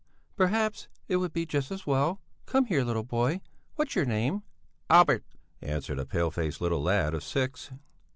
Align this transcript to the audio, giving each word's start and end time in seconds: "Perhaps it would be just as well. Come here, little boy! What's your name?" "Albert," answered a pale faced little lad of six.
"Perhaps 0.35 0.87
it 1.07 1.17
would 1.17 1.31
be 1.31 1.45
just 1.45 1.69
as 1.69 1.85
well. 1.85 2.19
Come 2.47 2.65
here, 2.65 2.83
little 2.83 3.03
boy! 3.03 3.39
What's 3.75 3.95
your 3.95 4.03
name?" 4.03 4.41
"Albert," 4.89 5.23
answered 5.61 5.99
a 5.99 6.07
pale 6.07 6.31
faced 6.31 6.59
little 6.59 6.81
lad 6.81 7.13
of 7.13 7.23
six. 7.23 7.69